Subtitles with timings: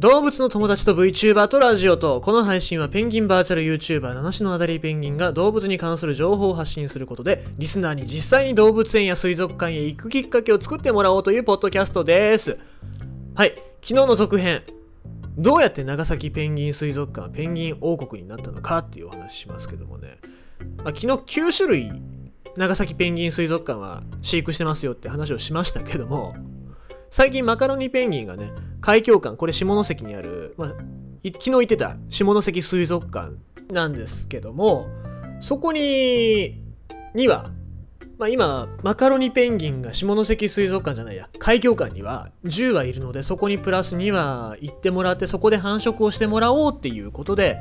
[0.00, 12.56] 動物の友達と VTuber とラジオと、この配信はペンギンバーチャル YouTuber 七種のアダリーペンギンが動物に関する情報を発信することで、リスナーに実際に動物園や水族館へ行くきっかけを作ってもらおうというポッドキャストです。
[13.34, 13.52] はい、
[13.82, 14.62] 昨日の続編。
[15.36, 20.18] どうやって長崎ペンギン水族館はペンギン王国になったのかっていうお話しますけどもね。
[20.78, 21.92] まあ、昨日9種類
[22.56, 26.32] 長崎ペンギン水族館は飼育してますよって話をしましたけども、
[27.10, 30.68] 最近マカロニペンギンがね、海峡館、これ下関にある、まあ、
[31.24, 33.32] 昨日言ってた下関水族館
[33.72, 34.88] なんですけども、
[35.40, 36.62] そこに、
[37.14, 37.50] には、
[38.18, 47.56] まあ、今、マカロニペンギンが下関水族館じゃないや、海峡館には10羽いるので、そこにプラス2羽行ってもらって、そこで繁殖をしてもらおうっていうことで、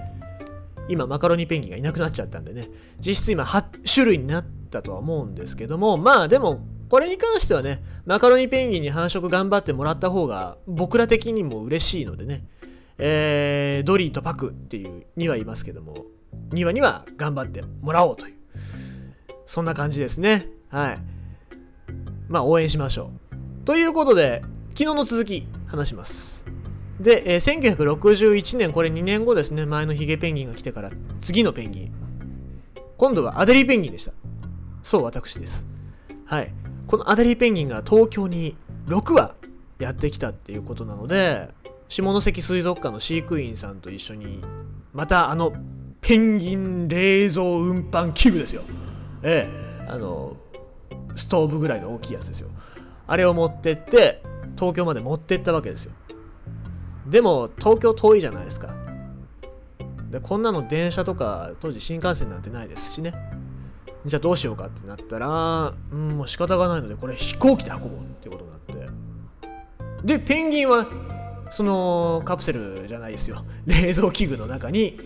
[0.89, 12.43] 今、マカロニペンギンがいなくなっちゃったんでね、実質今8種類になったとは思うんですけども、まあでも、これに関してはね、マカロニペンギンに繁殖頑張ってもらった方が、僕ら的にも嬉しいのでね、
[12.97, 16.05] えー、ドリーとパクっていう2羽いますけども、
[16.49, 18.35] 2羽には頑張ってもらおうという、
[19.45, 20.47] そんな感じですね。
[20.69, 20.99] はい。
[22.27, 23.65] まあ、応援しましょう。
[23.65, 26.43] ということで、昨日の続き、話します。
[26.99, 30.89] で、えー1961年、これ2年後ですね、前のヒゲペンギンが来てから、
[31.21, 31.93] 次のペンギン。
[32.97, 34.11] 今度はアデリーペンギンでした。
[34.81, 35.67] そう、私です。
[36.25, 36.51] はい。
[36.89, 39.35] このアデリーペンギンが東京に6羽
[39.77, 41.49] やってきたっていうことなので、
[41.87, 44.41] 下関水族館の飼育員さんと一緒に、
[44.91, 45.53] またあの、
[46.01, 48.63] ペンギン冷蔵運搬器具ですよ。
[49.21, 50.35] ええ、あの、
[51.15, 52.49] ストーブぐらいの大きいやつですよ。
[53.05, 54.23] あれを持ってって、
[54.55, 55.91] 東京まで持ってったわけですよ。
[57.05, 58.73] でも、東京遠いじゃないですか。
[60.09, 63.13] で、こんなの電車とか、当時新幹線なんてないですしね。
[64.05, 68.59] じゃあどうしようかってなったら、うん、もう仕方がないので、これ飛行機で運ぼうっていうことになっ
[70.01, 70.07] て。
[70.07, 70.87] で、ペンギンは、
[71.51, 73.43] そのカプセルじゃないですよ。
[73.65, 74.97] 冷蔵器具の中に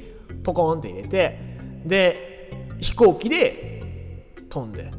[0.44, 1.40] ポコンって入れて、
[1.86, 4.92] で、飛行機で飛んで。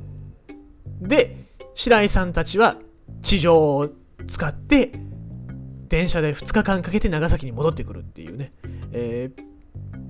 [1.01, 2.79] で、白井さんたちは
[3.23, 3.89] 地上を
[4.27, 4.93] 使って、
[5.89, 8.53] 電車で2日間かけて長崎に戻ってくるっていうね。
[8.93, 9.55] えー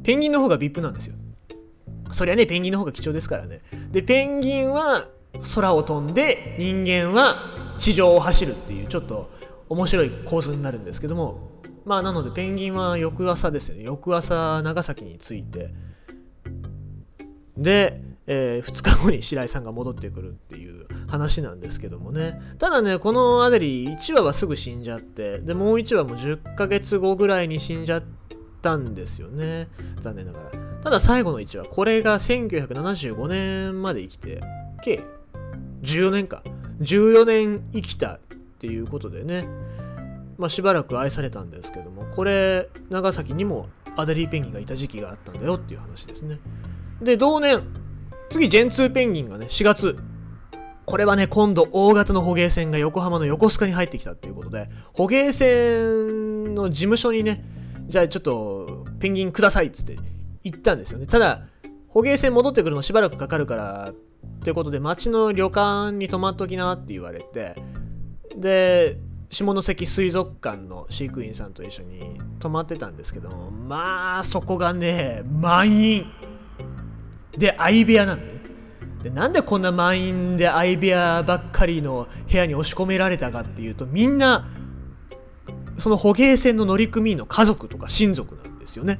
[0.04, 1.16] ペンギンの方が VIP なんですよ。
[2.14, 3.60] そりゃね、ペンギンの方が貴重ですからね。
[3.90, 5.08] で、ペンギンは
[5.54, 9.30] 空を飛んで、人間は地上を走るっていう、ちょっと
[9.68, 11.50] 面白い構図になるんですけども、
[11.84, 13.82] まあ、なので、ペンギンは翌朝ですよね。
[13.82, 15.74] 翌朝、長崎に着いて、
[17.56, 22.40] で、え2日後に白井さんが戻ってくるっていう話なんですけどもね。
[22.58, 28.02] ただね、このアデリー1話はすぐ死んじゃって、で、もう1話も10ヶ月後ぐらいに死んじゃっ
[28.62, 29.68] たんですよね。
[30.00, 30.73] 残念ながら。
[30.84, 34.42] ただ最後の1話、これが1975年まで生きて、
[34.82, 35.00] 計
[35.82, 36.42] 14年か。
[36.82, 38.20] 14年生きたっ
[38.58, 39.46] ていうことでね、
[40.36, 46.38] まあ、しばらく愛されたんですけども、これ、長崎にもアデリーペンギンがいた時期があったんだよっていう話ですね。
[47.00, 47.62] で、同年、
[48.28, 49.96] 次、ジェンツーペンギンがね、4月。
[50.84, 57.42] これはね、今度、大型の捕鯨船が横浜の横須賀に入ってきたっていうことで、捕鯨船の事務所にね、
[57.86, 59.96] じゃあちょっと、ペンギンくださいっつって
[60.44, 61.06] 行ったんですよね。
[61.06, 61.42] ただ、
[61.88, 63.92] 捕鯨船戻ってくるのしばらくかかるから、
[64.42, 67.56] ということで、町の旅館に泊まっときなって言われて、
[68.36, 68.98] で、
[69.30, 76.06] 下関水族館の飼育員さんと一緒に泊まってたんですけども、まあ、そこがね、満員。
[77.36, 78.34] で、相部屋なんだね。
[79.04, 84.48] でなんでこんな満員で相部屋ばっかりの部屋に押し込められたかっていうと、みんな、
[85.76, 88.98] その捕鯨船の乗組員の家族とか親族なんですよね。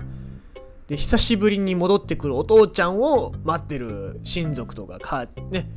[0.89, 5.69] で、久しぶりに戻ってくるお父ちゃんを待ってる親族とかか、ね、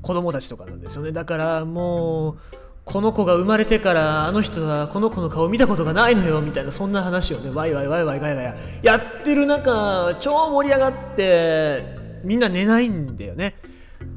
[0.00, 1.12] 子供たちとかなんですよね。
[1.12, 2.38] だからもう、
[2.84, 11.84] この子が生まれてからあの人はこの子の顔見たことがないのよみたいなそんな話をねワイワイワイワイガヤガヤやってる中超盛り上がって
[12.24, 13.54] みんな寝ないんだよね。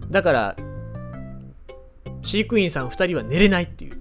[0.09, 0.55] だから
[2.23, 3.97] 飼育員さん2人は寝れないっていう。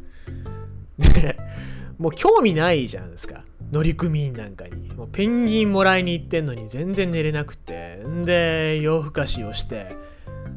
[1.99, 3.45] もう興味ないじゃないですか。
[3.83, 9.97] 乗組員なんかにもうペンギンもらいに行ってんのに全然寝れなくてんで夜更かしをして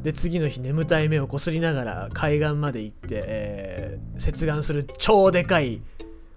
[0.04, 5.82] で次の日眠たい目をこすりながら海岸まで行って、えー接岸する超でかい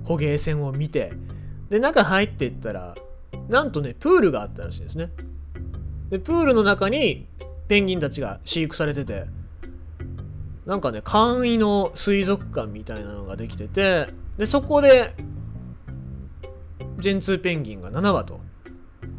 [0.05, 1.13] 捕鯨船を見て
[1.69, 2.95] で中入っていったら
[3.49, 5.11] なんとねプールがあったらしいですね。
[6.11, 7.27] でプールの中に
[7.69, 9.27] ペンギンたちが飼育されてて
[10.67, 15.15] なんかね簡易の水族館みたいなのができててでそこで
[17.01, 18.41] ジェンツーペンギンが7羽と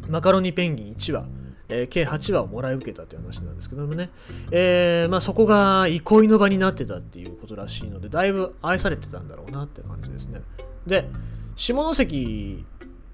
[0.08, 1.26] マカロニペンギン1羽
[1.68, 4.10] えー計8話をもらい受けたという話なんですけどもね、
[4.50, 10.42] えーまあ、そこが憩いの場になってたっていうことらしいのでだいぶ愛されてたんだろうなって感じですね。
[10.86, 11.08] で
[11.56, 12.64] 下関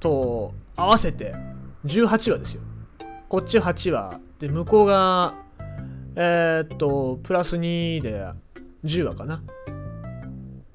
[0.00, 1.35] と合わせて
[1.87, 2.62] 18話ですよ。
[3.29, 5.35] こっち8話で向こうが
[6.17, 8.26] えー、っとプラス2で
[8.85, 9.43] 10話かな。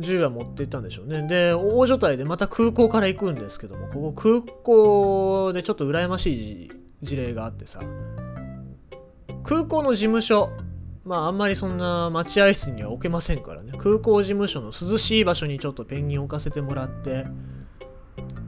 [0.03, 1.27] 10話持っていったんでしょうね。
[1.27, 6.71] で大所帯でまた空港から行くんですけどもここ空港でちょっと羨ましい
[7.01, 7.79] 事例があってさ。
[9.43, 10.51] 空港の事務所
[11.03, 13.73] まああんまりそんな待合室には置けませんからね。
[13.77, 17.25] 空港事務所の涼しい場所にちょっとペンギン置かせてもらって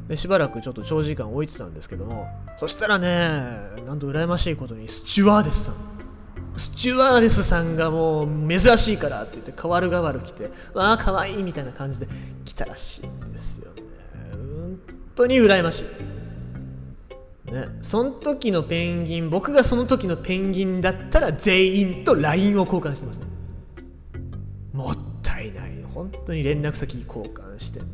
[0.08, 2.28] でしばらくちょっと長時間置いてたんですけども
[2.60, 3.08] そしたらね
[3.86, 5.95] なんと羨ましいことにスチュワーデスさん。
[6.58, 12.08] スチュワーデスさんがもう珍しいからって言って代わる代わる来てわあかわいいみたいな感じで
[12.46, 13.72] 来たらしいんですよ。
[13.74, 13.82] ね
[14.32, 14.80] 本
[15.16, 15.86] 当に羨まし
[17.48, 17.52] い。
[17.52, 17.68] ね。
[17.82, 23.26] その時のペンギン僕がその時のペンギンだったら全員と LINE を交換してますね。
[24.74, 25.72] もったいない。
[25.94, 27.86] 本当に連絡先交換してね。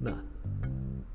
[0.00, 0.14] まあ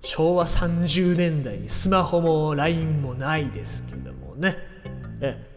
[0.04, 4.58] 昭和30年代にスマホも LINE もないですけどもね。
[5.22, 5.51] え。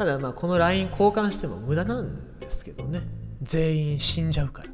[0.00, 3.02] ただまあこの LINE 交換しても無駄なんですけどね。
[3.42, 4.68] 全員死んじゃうから。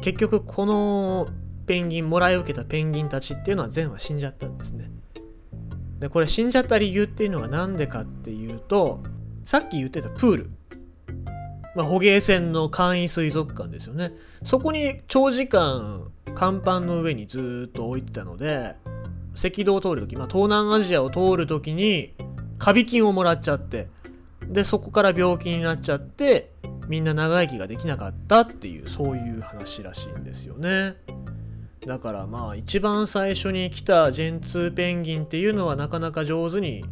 [0.00, 1.28] 結局この
[1.66, 4.90] ペンギンもらい受けたペンギンたちっていうのは全話死んじゃったんですね。
[6.00, 9.04] でこれ死んじゃった理由っていうのが何でかっていうと
[9.44, 10.50] さっき言ってたプール。
[11.76, 14.14] まあ、捕鯨船の簡易水族館ですよね。
[14.42, 18.74] そこに長時間甲板の上にずっと置いてたので
[19.36, 22.14] 赤道を通る時、まあ、東南アジアを通る時に
[22.64, 23.88] カビ菌をもらっちゃって。
[24.48, 26.52] でそこから病気になっちゃって
[26.88, 30.96] みんな長生きができなかったっていうそういう話らしいんですよね。
[31.86, 36.86] だからまあ一番最初に来たジェンツーペンギンっていうのはなかなか上手に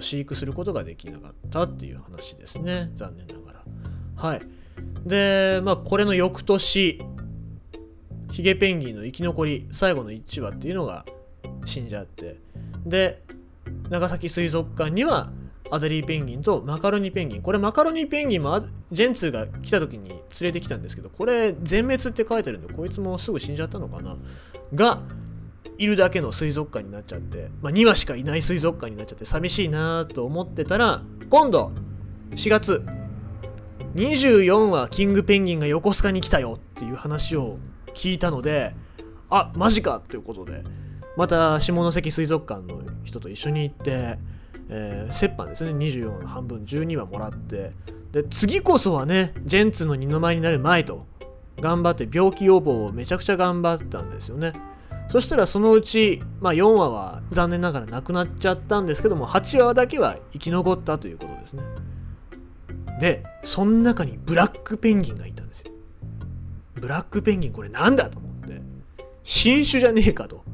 [0.00, 2.90] 飼育することができなかったっていう話ですね。
[2.96, 3.62] 残念ながら。
[4.16, 4.40] はい。
[5.06, 7.00] でまあこれの翌年
[8.32, 11.04] ヒゲペンギンの生き残り最後の1羽っていうのが
[11.64, 12.40] 死んじゃって。
[12.84, 13.22] で
[13.92, 15.30] 長崎水族館には
[15.70, 17.42] アデリーペンギンとマカロニペンギン。
[17.42, 24.16] これマカロニペンギンもジェンツーが来た時に連れてきたんですけどこれ全滅って書いてるんでこいつもすぐ死んじゃったのかな。
[24.72, 25.02] が
[25.76, 31.72] いるだけの水族館になっちゃって、まあ、2羽しかいない水族館になっちゃって寂しいなと思ってたら今度
[32.30, 32.82] 4月
[33.94, 37.58] 24話キングペンギンが横須賀に来たよっていう話を
[37.94, 38.74] 聞いたので
[39.28, 40.62] あマジかということで
[41.16, 44.18] また下関水族館の人と一緒に行って、
[44.68, 45.70] えー、折半ですね。
[45.72, 47.72] 24の半分12話もらって
[48.12, 51.06] で次こそはねジェンツの二の舞になる前と
[51.60, 54.52] 頑張って病気予防をめちゃくちゃ頑張ったんですよね。
[55.08, 61.62] そしたらそのうち、まあ、4話は残念ながらなくなっちゃったんですけども8話だけは生き残ったということですね。
[63.00, 65.72] でその中にブラックペンギンがいたんですよ。
[66.74, 68.60] ブラックペンギンこれなんだと思って。
[69.22, 70.44] 新種じゃねえかと。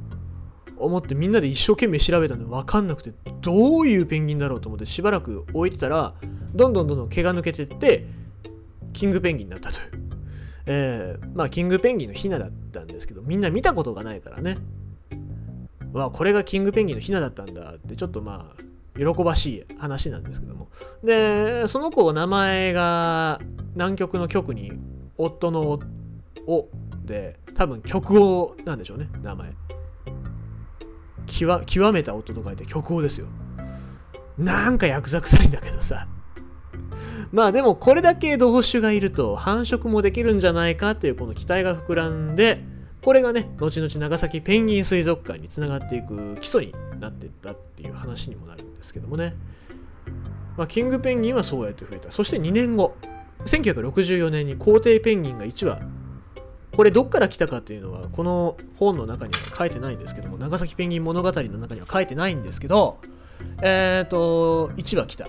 [0.80, 6.14] 思ってみんなで一生懸命調べたので分かんなくてどういうペンギンだろうと思ってしばらく置いてたら
[6.54, 8.06] どんどんどんどん毛が抜けてって
[8.92, 9.88] キングペンギンになったという、
[10.66, 14.58] えー、まあキングペンギンのヒナだったんですけどみんな見たことがないからね
[15.92, 18.62] わこれがキングペンギンのヒナだったんだってちょっとまあ
[18.98, 20.68] 喜ばしい話なんですけども
[21.04, 23.38] でその子名前が
[23.74, 24.72] 南極の極に
[25.16, 25.78] 夫の
[26.46, 26.68] 「お」
[27.04, 29.52] で多分極王なんでしょうね名前
[31.28, 33.26] 極極めた音と書いて曲王ですよ。
[34.36, 36.08] なんかヤクザ臭いんだけどさ。
[37.30, 42.64] まあでもこれだけ同種がいると繁殖もできるんじゃないかっていうこの期待が膨らんで
[43.02, 49.34] これがね後々長崎ペンギン水族館につながっていく基礎になっていったっていう話にもなるんですけどもね。
[50.56, 52.10] まあ、キングペンギンはそうやって増えた。
[52.10, 52.96] そして2年後
[53.44, 55.78] 1964年に皇帝ペンギンが1羽
[56.78, 63.00] これどっから来たかっていうのはこの本の中には書いてないんですけども長崎ペンギン物語の中には書いてないんですけど
[63.60, 65.26] えっ、ー、と1羽来た。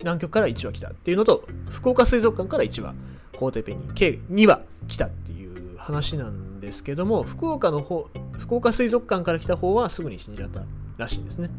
[0.00, 2.92] 南極から1羽来たっていうのと福岡水族館から1羽
[3.38, 10.64] 皇帝ペンギン計2羽来たっていう話なんですけども福岡の方福岡水族館から来た方はすぐに死んじゃった
[10.96, 11.50] らしいんですね。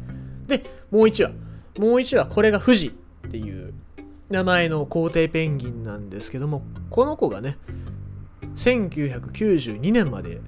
[0.46, 1.30] でもう1羽
[1.78, 3.72] もう1羽これが富士っていう
[4.28, 7.56] 名前の皇帝ペンギンなんですけどもこの子がね
[8.56, 10.40] 1992年まで、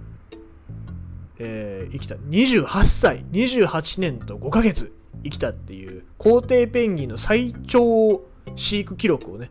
[1.39, 2.15] えー、生きた。
[2.17, 3.25] 28歳。
[3.33, 4.93] 28年と5ヶ月
[5.25, 8.23] 生きたっていう皇帝ペンギンの最長
[8.55, 9.51] 飼育記録をね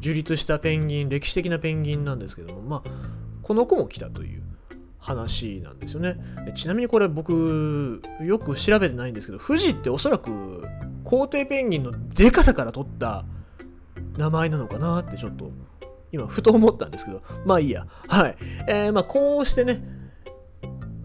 [0.00, 2.90] 樹立したペンギン歴史的なペンギンなんですけどもまあ
[3.42, 4.42] この子も来たという
[4.98, 6.16] 話なんですよね。
[6.54, 10.64] ちなみにこれ僕よく調べてないんですけど富士っておそらく
[11.04, 13.24] 皇帝ペンギンのでかさから取った
[14.16, 15.50] 名前なのかなってちょっと
[16.12, 17.86] 今ふと思ったんですけどまあいいや。
[18.08, 18.36] はい。
[18.68, 19.82] えー、まあこうしてね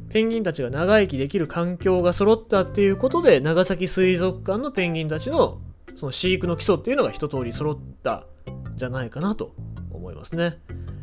[0.09, 5.59] ペンギンたちが長生きできる環境が揃ったっていうことで長崎水族館のペンギンたちの
[5.97, 8.25] その飼育の基礎っていうのが一通り揃った
[8.73, 9.55] んじゃないかなと
[9.91, 10.59] 思いますね。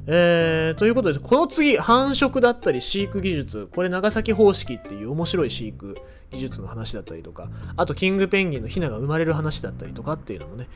[0.07, 5.97] えー、ということで、この次、繁殖だったり飼育技術、これ長崎方式っていう面白い飼育
[6.31, 10.69] 技術の話だったりとか、あとキングペンギンのヒナが生まれる話だったりとかっていうのもね、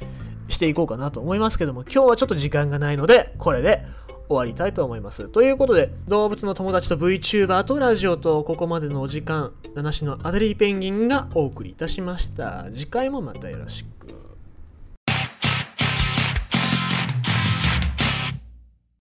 [0.49, 3.85] していこうかなと思いますけども、今日はちょっと時間がないので、これで
[4.29, 5.29] 終わりたいと思います。
[5.29, 12.67] ということで、動物の友達と VTuber とラジオとここまでのお時間、七種のアデリーペンギンがお送りいたしました。
[12.73, 13.96] 次回もまたよろしく。